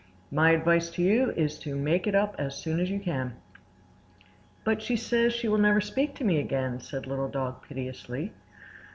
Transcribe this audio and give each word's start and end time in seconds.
My 0.31 0.49
advice 0.49 0.89
to 0.93 1.03
you 1.03 1.29
is 1.33 1.59
to 1.59 1.75
make 1.75 2.07
it 2.07 2.15
up 2.15 2.33
as 2.39 2.57
soon 2.57 2.79
as 2.79 2.89
you 2.89 2.99
can." 2.99 3.35
"But 4.63 4.81
she 4.81 4.95
says 4.95 5.31
she 5.31 5.47
will 5.47 5.59
never 5.59 5.79
speak 5.79 6.15
to 6.15 6.23
me 6.23 6.39
again!" 6.39 6.79
said 6.79 7.05
Little 7.05 7.29
Dog 7.29 7.61
piteously. 7.61 8.33